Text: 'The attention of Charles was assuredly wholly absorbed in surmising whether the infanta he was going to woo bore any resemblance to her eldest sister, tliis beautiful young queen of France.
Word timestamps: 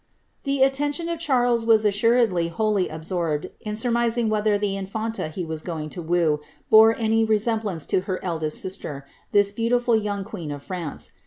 'The 0.45 0.63
attention 0.63 1.09
of 1.09 1.19
Charles 1.19 1.63
was 1.63 1.85
assuredly 1.85 2.47
wholly 2.47 2.89
absorbed 2.89 3.51
in 3.59 3.75
surmising 3.75 4.29
whether 4.29 4.57
the 4.57 4.75
infanta 4.75 5.27
he 5.27 5.45
was 5.45 5.61
going 5.61 5.91
to 5.91 6.01
woo 6.01 6.39
bore 6.71 6.97
any 6.97 7.23
resemblance 7.23 7.85
to 7.85 7.99
her 8.09 8.19
eldest 8.25 8.59
sister, 8.59 9.05
tliis 9.31 9.55
beautiful 9.55 9.95
young 9.95 10.23
queen 10.23 10.49
of 10.49 10.63
France. 10.63 11.11